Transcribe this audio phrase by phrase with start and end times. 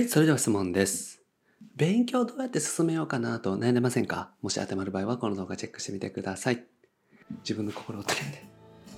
[0.00, 1.20] はい、それでは質問です。
[1.76, 4.30] 勉強どうやって進めようかなと悩んでませんか？
[4.40, 6.64] もし当てはまる場合はこの動画チェックしてみてください。
[7.40, 8.42] 自分の心を決めて。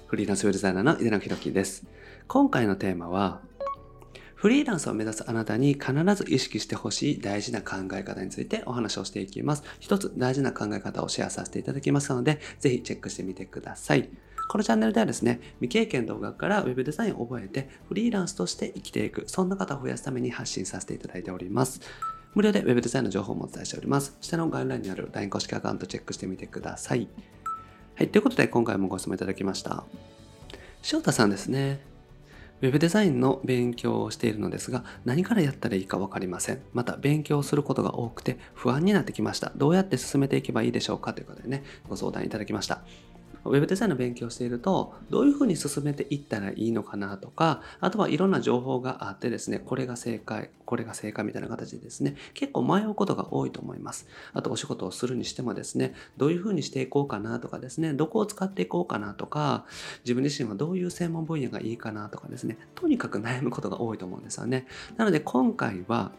[0.06, 1.84] フリーランスウェブデザイナーの井出直樹です。
[2.28, 3.40] 今回のテーマは、
[4.36, 9.64] フリーランスを目指すあなたに必ず意識してほしい大事な考え方についてお話をしていきます。
[9.80, 14.08] 一つ大事な考え方をシェアさせていただきますので、ぜひチェックしてみてください。
[14.48, 21.80] このチャンネルではですね、未経験動画からウェブデザインを覚えてフリーランスとして生きていく、そんな方を増やすために発信させていただいております。
[22.34, 24.16] 無料でウェブデザインの情報もお伝えしております。
[24.20, 27.08] 下の概要欄にある LINE 公式アカウントチェックしてみてください。
[27.94, 29.84] はい、ということで今回もご質問いただきました。
[30.80, 31.80] 翔太さんですね。
[32.62, 36.62] ウェブデザインの勉強をしているのですが、何からやったらいいか分かりません。
[36.72, 39.52] また、勉強することが多くて不安になってきました。
[39.56, 42.82] どうやって進めていけばいいでしょうかということでね、ご相談いただきました。
[43.44, 54.06] ウェブデザインの勉強をしていると、どういうふうに進めていったらいいのかなとか、あとはいろんな情報があってですね、これが正解、これが正解みたいな形でですね、結構迷うことが多いと思います。
[54.32, 59.66] あとお仕事をするにしてもですね、どういうふうにしていこうかなとかですね、どこを使っていこうかなとか、
[60.04, 64.66] 自分自身はどういう専門分野がいいかなとかですね、とにかく悩むことが多いと思うんですよね。
[64.96, 66.12] なので今回は、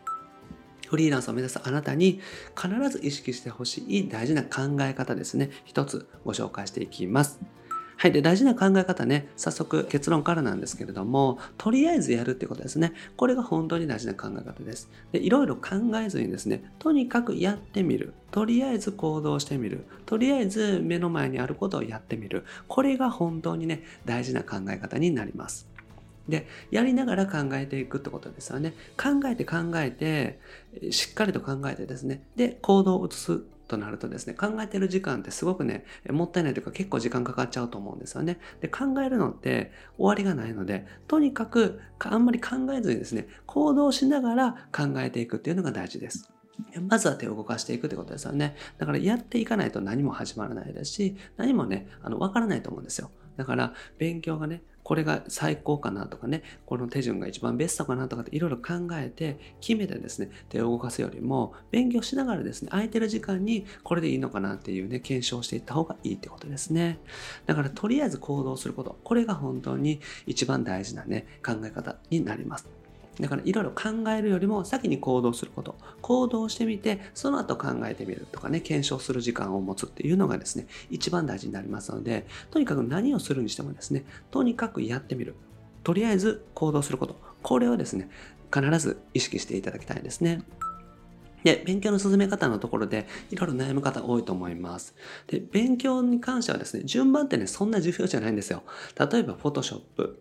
[0.93, 2.21] フリーランスを目指すあなたに
[2.55, 5.49] 必ず意識してほしい大事な考え方ですね。
[5.65, 7.39] 一つご紹介していきます。
[7.97, 8.11] はい。
[8.11, 12.93] で、大事な考え方ね、早速結論からなんですけれども、とりあえずやるってことですね。
[13.17, 14.91] これが本当に大事な考え方です。
[15.11, 18.13] で、いろいろ考えずにですね、とにかくやってみる。
[18.29, 19.87] とりあえず行動してみる。
[20.05, 22.45] とりあえず目の前にあることをやってみる。
[22.67, 25.72] これが本当にね、大事な考え方になります。
[26.27, 28.73] で、やりながら考えていくってことですよね。
[28.97, 30.39] 考えて考えて、
[30.91, 32.23] しっかりと考えてですね。
[32.35, 38.39] で、行動を移すとなるとですね、考えてる時間ってすごくね、もったいないというか結構時間かかっちゃうと思うんですよね。
[38.61, 46.29] で、考えるのって終わりがないので、とにかくあんまり考えずにですね、行動しながら考えていくっていうのが大事です。
[46.87, 48.55] まずは手を動かしていくってことですよね。
[48.77, 53.09] だからやっていかないと何も始まらないですし、何もね、あの、わからないと思うんですよ。
[53.37, 66.99] だから、勉強がね、これが最高かなとかね、この手順が一番ベストかなとかっていろいろ考えて決めてですね、手を動かすよりも、勉強しながらですね、空いてる時間にこれでいいのかなっていうね、検証していった方がいいってことですね。
[67.45, 72.72] だから、とりあえず行動すること、これが本当に一番大事なね、考え方になります。
[73.19, 75.75] だからいろいろ考えるよりも先に行動すること。
[76.01, 85.35] 行動してみて、その後考えてみるとかね、検証する時間を持つっていうのがですね、一番大事になりますので、とにかく何をするにしてもですね、とにかくやってみる。
[85.83, 87.19] とりあえず行動すること。
[87.41, 88.09] これをですね、
[88.53, 90.43] 必ず意識していただきたいですね。
[91.43, 94.95] で、勉強の進め方のところで、いろいろ悩む方多いと思います。
[95.27, 98.63] で、勉強に関してはですね、順番ってね、そんな重要じゃないんですよ。
[98.97, 100.15] 例えば、Photoshop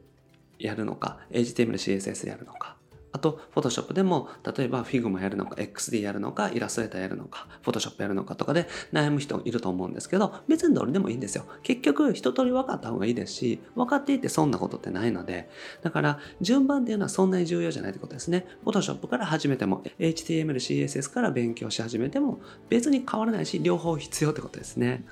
[0.58, 2.76] やるのか、HTML、CSS やるのか、
[3.12, 11.44] あと、Photoshop でも、例えば Figma やるのか、XD やるのか、イラストレーターやるのか、Photoshop やるのかとかで悩む人いると思うんですけど、別にどれでもいいんですよ。
[11.62, 15.50] 結局、一通り分かった方がいいですし、分かっていてそんなことってないので、
[15.82, 18.46] だから、順番っていうのはそんなに重要じゃないってことですね。
[18.64, 22.40] Photoshop から始めても、HTML、CSS から勉強し始めても、
[22.70, 25.04] 別に変わらないし、両方必要ってことですね。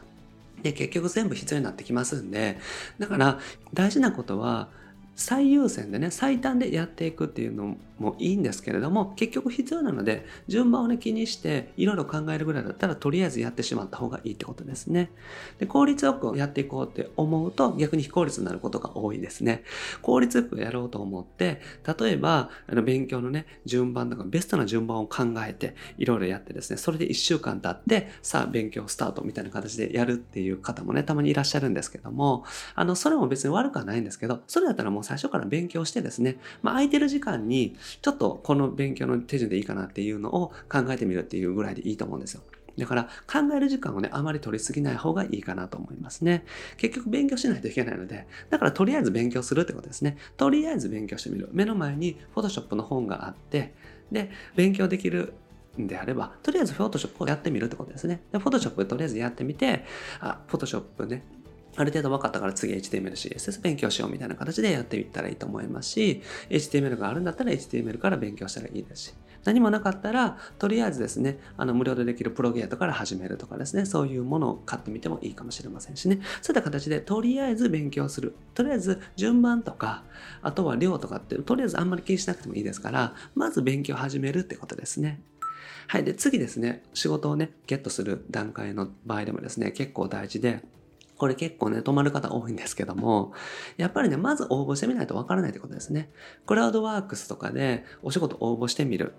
[0.62, 2.58] で、結局全部必要になってきますんで、
[2.98, 3.38] だから、
[3.74, 4.68] 大事なことは、
[5.20, 15.10] 最優先でね最短でやっていくっていうのもいいんですけれども結局必要なので順番をね気にしていろいろ考えるぐらいだったらとりあえずやってしまった方がいいってことですね。
[15.58, 19.62] で効率よくやっていこうって思うと逆に非効率になることが多いですね。
[20.00, 21.60] 効率よくやろうと思って
[22.00, 32.44] 例えばあの勉強のね順番とかベストな順番を考えていろいろやってですねそれで1週間経ってさあ勉強スタートみたいな形でやるっていう方もねたまにいらっしゃるんですけども
[32.74, 42.42] あのそれも別に悪くはないんですけどそれだったらもう最初から勉強してですね、まあ、空いてる時間にちょっとこの勉強の手順でいいかなっていうのを考えてみるっていうぐらいでいいと思うんですよ。
[42.78, 46.44] だから考える時間をね、あまり取りすぎない方がいいかなと思いますね。
[46.76, 50.16] 結局勉強しないといけないので、だからとりあえず勉強するってことですね。
[50.36, 51.48] とりあえず勉強してみる。
[51.50, 53.74] 目の前に Photoshop の本があって、
[54.12, 55.34] で、勉強できる
[55.76, 58.22] んであれば、とりあえず Photoshop をやってみるってことですね。
[58.30, 59.84] で、Photoshop とりあえずやってみて、
[60.20, 61.24] あ、Photoshop ね、
[61.80, 78.34] ある程度分かったから次 HTML、CSS 勉強しようみたいな形でやっていったらいいと思いますし、HTML があるんだったら HTML から勉強したらいいですし、何もなかったら、とりあえずですね、あの無料でできるプロゲートから始めるとかですね、そういうものを買ってみてもいいかもしれませんしね、そういった形でとりあえず勉強する。
[78.54, 80.04] とりあえず順番とか、
[80.42, 85.22] あとは量とかって、とりあえずあんまり気にしなくてもいいですから、まず勉強始めるってことですね。
[85.90, 86.04] はい。
[86.04, 90.62] で、次ですね、仕事をね、ゲットする段階の場合でもですね、結構大事で、
[91.20, 93.34] これ結構ね、止まる方多いんですけども、
[93.76, 96.10] やっぱりね、まず応募してみないとわからないってことですね。
[96.46, 99.12] クラウドワークスとかでお仕事応募してみる。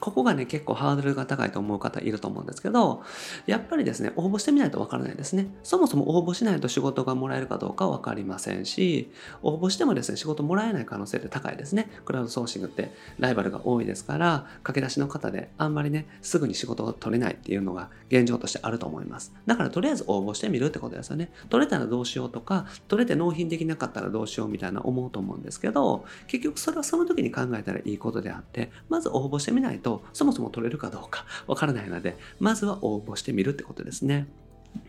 [0.00, 3.02] ここがね、結構ハードルが高いと思う方いると思うんですけど、
[3.46, 5.48] やっぱりですね、応募してみないとわからないですね。
[5.62, 9.10] そもそも応募しないと仕事がもらえるかどうかはわかりませんし、
[9.42, 11.90] 応募してもですね、仕事もらえない可能性って高いですね。
[12.04, 19.34] クラウドソーシングってライバルが多いですから、駆け出しの方であんまりね、すぐに仕事を取れないっていうのが現状としてあると思います。
[19.46, 21.30] だからとりあえず応募してみるってことですよね。
[21.48, 34.28] 取れたらどうしようとか、取れて納品できなかったらどうしようみたいな思うと思うんですけど、結局それはその時に考えたらいいことであって、まず応募してみないとと、そもそも取れるかどうかわからないので、まずは応募してみるってことですね。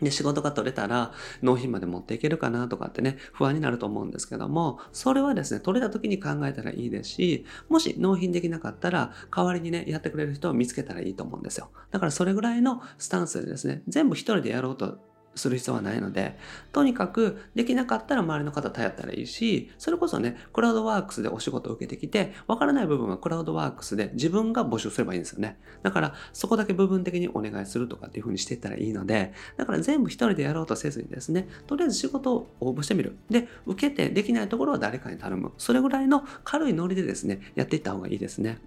[0.00, 1.12] で、仕事が取れたら
[1.42, 11.70] 納品まで持っていけるかなとかってね、不安になると思うんですけども、それはですね、取れた時に考えたらいいですし、もし納品できなかったら、代わりにね、やってくれる人を見つけたらいいと思うんですよ。
[11.90, 14.98] だからそれぐらいのスタンスでですね、全部一人でやろうと
[15.34, 16.38] する必要はないので、
[16.72, 25.58] とにかくできなかったら周りの方頼ったらいいし、それこそね、クラウドワークスでお仕事を受けてきて、わからない部分はクラウドワークスで自分が募集すればいいんですよね。
[25.82, 33.16] だからそこだけ部分的にお願いするとかっていう風にしていったらいいので、だから全部一人でやろうとせずにですね、とりあえず仕事を応募してみる。
[33.30, 35.52] で、受けてできないところは誰かに頼む。
[35.58, 38.58] それぐらいの軽いノリでですね、やっていった方がいいですね。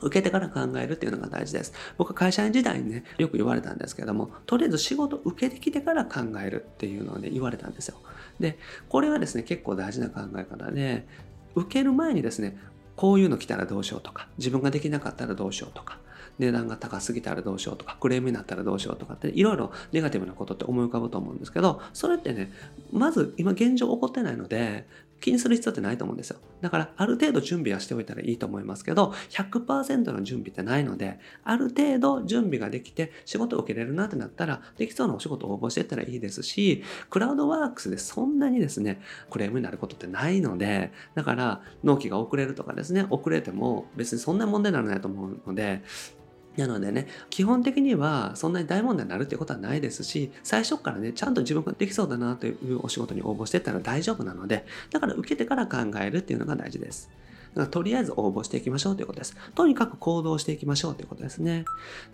[0.00, 1.72] 受けてから考えるっていうのが大事です。
[1.96, 7.96] 僕は会社員時代にね、よく言われたんですけども、とりあえず仕事受けてきてから考えるっていうのをね、言われたんですよ。
[8.38, 8.58] で、
[8.88, 11.06] これはですね、結構大事な考え方で、
[11.54, 12.58] 受ける前にですね、
[12.96, 15.98] こういうの来たらどうしようとか、自分ができなかったらどうしようとか、
[16.38, 22.52] 値段が高すぎたらどうしようとか、クレームになったらどうしようとかって、いろいろネガティブなことって思い浮かぶと思うんですけど、それってね、
[22.92, 24.86] まず今現状起こってないので、
[25.20, 26.38] 気にする必要ってないと思うんですよ。
[26.60, 39.00] だから、ある程度準備はしておいたらいいと思いますけど、100%の準備ってないので、ある程度準備ができて仕事を受けれるなってなったら、できそうなお仕事を応募していったらいいですし、クラウドワークスでそんなにですね、
[39.30, 45.82] クレームになることってないので、だから、納期が遅れるとかですね、遅れても別にそんな問題にならないと思うので、
[46.58, 57.10] なのでね、基本的にはそんなに大問題になるってことはないですし、最初からね、ちゃんと自分ができそうだなというお仕事に応募してったら大丈夫なので、だから受けてから考えるっていうのが大事です。
[57.58, 59.36] だからとりあえず応募していきましょうということです。
[59.56, 61.64] とにかく行動していきましょうということですね。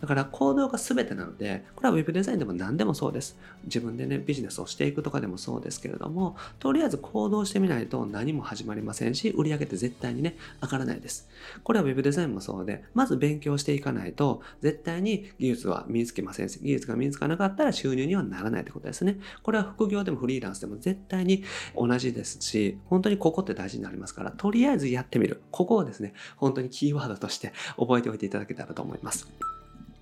[0.00, 3.36] だから行動が全てなので、これは Web デザインでも何でもそうです。
[3.64, 11.28] 自分でね、ビジネスをしていくとかでもそうですけれども、とりあえず行動してみないと何も始まりませんし、売り上げって絶対にね、上がらないです。
[11.62, 19.18] これは Web デザインもそうで、まず勉強していかないと、絶対に技術は身につけませんし、技術が身につかなかったら収入にはならないってことですね。
[19.42, 21.44] これは副業でもフリーランスでも絶対に
[21.76, 25.33] 同じですし、本当にここって大事になりますから、とりあえずやってみる。
[25.50, 29.28] ここをですね、ね、本当にキーワードとして覚えておいていただけたらと思います。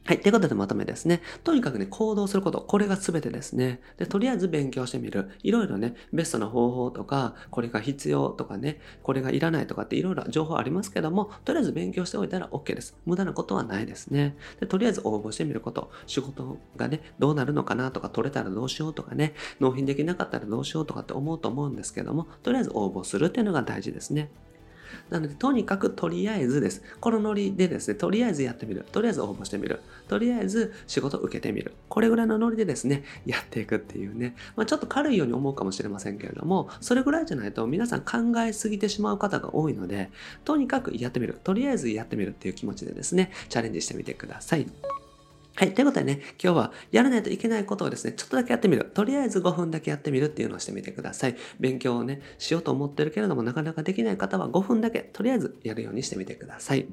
[0.04, 0.20] はい。
[0.20, 1.22] ということでまとめですね。
[1.44, 2.60] とにかくね、行動すること。
[2.60, 3.80] これが全てですね。
[3.98, 5.30] で、とりあえず勉強してみる。
[5.44, 12.96] いろいろね、ベストな方法とか、これが必要とかね、これがいらないとかっていろいろ情報ありますけども、とりあえず勉強しておいたら OK です。
[13.06, 14.36] 無駄なことはないですね。
[14.58, 15.92] で、とりあえず応募してみること。
[16.08, 24.30] 仕事がね、どうなるのかなとか、取れたらどうしようとかね、納品できなかったらどうしようとかって思うと思うんですけども、とりあえず応募するっていうのが大事ですね。
[25.10, 26.82] なので、とにかくとりあえずです。
[27.00, 28.84] このノリでですね、とりあえずやってみる。
[28.92, 29.80] とりあえず応募してみる。
[30.08, 31.74] とりあえず仕事受けてみる。
[31.88, 34.34] これぐらいのノリでですね、やっていくっていうね。
[34.56, 40.10] まあ、ちょっと軽いように思うかもしれませんけれども、それぐらいじゃないと皆さん考えすぎてしまう方が多いので、
[40.44, 41.38] とにかくやってみる。
[41.42, 44.66] とりあえずやってみるっていう気持ちでですね、チャレンジしてみてください。
[45.54, 45.74] はい。
[45.74, 48.90] ということでね、今日はやらないといけないことをですね、ちょっとだけやってみる。
[48.94, 51.36] とりあえず5分だけやってみるっていうのをしてみてください。
[51.60, 56.86] 勉強をね、しようと思ってるけれども、なかなかできない方は5分だけ、とりあえずやるようにしてみてください。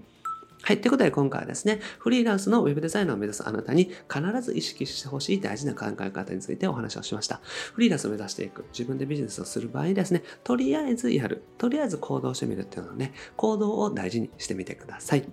[0.61, 0.81] はい。
[0.81, 7.39] ということで今回はですね、フリーランスのウェブデザイナーを目指すあなたに必ず意識してほしい大事な考え方についてお話をしました。
[7.73, 15.23] フリーランスを目指していく、自分でビジネスをする場合ですね、とりあえずやる、とりあえず行動してみるっていうのをね、行動を大事にしてみてください。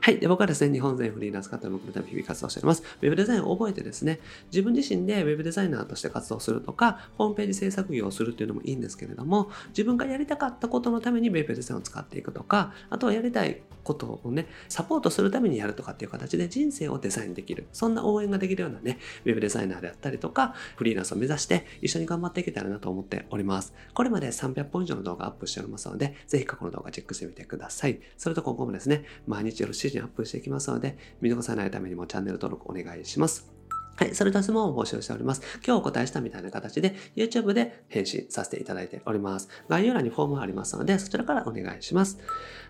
[0.00, 0.18] はい。
[0.18, 2.82] で、僕はですね、日本全フリーランス方向のため日々活動しております。
[3.00, 4.20] ウェブデザインを覚えてですね、
[4.52, 17.66] 自分自身でウェブデザイナーとして活動するとか、ホームページ制作業をするっていうのもいいんですけれども、自分がやりたかったことのためにウェブデザインを使っていくとか、あとはやりたいことをね、サポートするためにやるとかっていう形で人生をデザインできる。
[17.72, 23.74] そんな応援ができるようなね、ウェブデザイナーであったりとか、フリーランスを目指して一緒に頑張っていけたらなと思っております。
[23.92, 28.00] これまで300本以上の動画アップしておりますので、ぜひ過去の動画チェックしてみてください。
[28.16, 33.53] それと今後もですね、毎日よろ夜7時にアップしていきますので、見逃さないためにもチャンネル登録お願いします。
[33.96, 35.42] はい、それと質問を募集しております。
[35.64, 39.48] 今日お答えしたみたいな形で YouTube で返信させていただいております。
[39.68, 42.18] 概要欄にフォームがありますので、そちらからお願いします。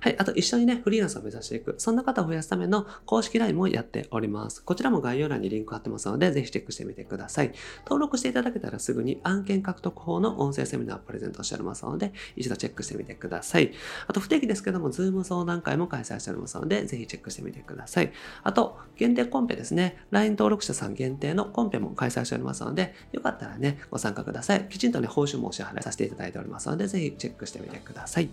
[0.01, 4.63] はい、あと一緒にね、フリーランスを目指していく、そんな方を増やすための公式 LINE もやっております。
[4.63, 7.53] こちらも概要欄にリンク貼ってますので、ぜひチェックしてみてください。
[7.87, 13.73] 登録していただけたらすぐに案件獲得法の音声セミナーをプレゼントしておりますので、一度チェックしてみてください。
[14.07, 18.13] あと不定期ですけども、Zoom 相談会も開催しておりますので、ぜひチェックしてみてください。
[18.43, 20.05] あと、限定コンペですね。
[20.11, 24.69] LINE 登録者さん限定限定のコンペも開催しておりますので、よかったらね、ご参加ください。
[24.69, 28.29] きちんとね、報酬もお支払いさせていただいておりますので、ぜひチェックしてみてください。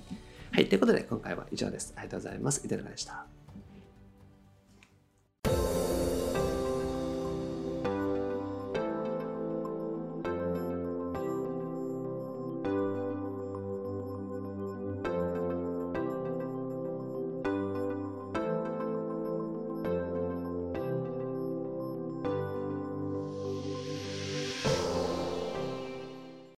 [0.52, 1.94] はい、ということで今回は以上です。
[1.96, 2.66] ありがとうございます。
[2.66, 3.41] いただきでした。